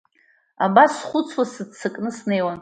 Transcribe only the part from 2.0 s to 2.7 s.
снеиуан.